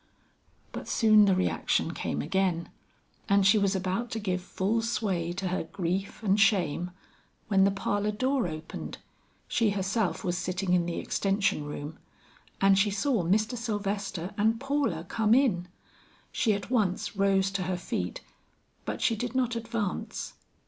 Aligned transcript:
But 0.71 0.87
soon 0.89 1.25
the 1.25 1.35
reaction 1.35 1.93
came 1.93 2.23
again, 2.23 2.69
and 3.29 3.45
she 3.45 3.59
was 3.59 3.75
about 3.75 4.09
to 4.09 4.19
give 4.19 4.41
full 4.41 4.81
sway 4.81 5.31
to 5.33 5.49
her 5.49 5.63
grief 5.65 6.23
and 6.23 6.39
shame, 6.39 6.89
when 7.49 7.65
the 7.65 7.69
parlor 7.69 8.09
door 8.09 8.47
opened 8.47 8.97
she 9.47 9.69
herself 9.69 10.23
was 10.23 10.35
sitting 10.35 10.73
in 10.73 10.87
the 10.87 10.97
extension 10.97 11.65
room 11.65 11.99
and 12.59 12.79
she 12.79 12.89
saw 12.89 13.21
Mr. 13.21 13.55
Sylvester 13.55 14.33
and 14.39 14.59
Paula 14.59 15.03
come 15.03 15.35
in. 15.35 15.67
She 16.31 16.53
at 16.53 16.71
once 16.71 17.15
rose 17.15 17.51
to 17.51 17.61
her 17.69 17.77
feet; 17.77 18.21
but 18.85 19.03
she 19.03 19.15
did 19.15 19.35
not 19.35 19.55
advance. 19.55 20.33